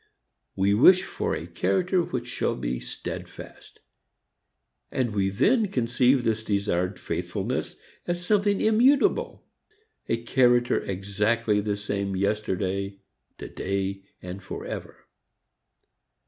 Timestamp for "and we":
4.91-5.29